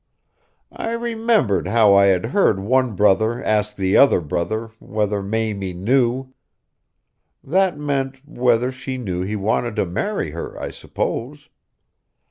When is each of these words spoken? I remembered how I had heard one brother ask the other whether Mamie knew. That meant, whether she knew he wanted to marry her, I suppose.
I 0.73 0.93
remembered 0.93 1.67
how 1.67 1.93
I 1.93 2.05
had 2.07 2.25
heard 2.25 2.59
one 2.59 2.95
brother 2.95 3.43
ask 3.43 3.75
the 3.77 3.97
other 3.97 4.19
whether 4.79 5.21
Mamie 5.21 5.73
knew. 5.73 6.33
That 7.43 7.77
meant, 7.77 8.27
whether 8.27 8.71
she 8.71 8.97
knew 8.97 9.21
he 9.21 9.35
wanted 9.35 9.75
to 9.75 9.85
marry 9.85 10.31
her, 10.31 10.59
I 10.59 10.71
suppose. 10.71 11.49